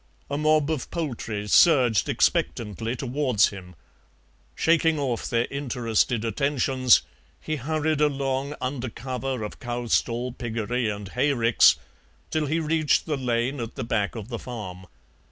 [0.31, 3.75] A mob of poultry surged expectantly towards him;
[4.55, 7.03] shaking off their interested attentions
[7.39, 11.75] he hurried along under cover of cowstall, piggery, and hayricks
[12.31, 14.87] till he reached the lane at the back of the farm.